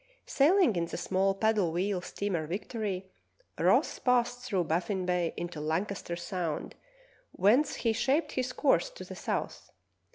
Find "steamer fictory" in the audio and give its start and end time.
2.01-3.05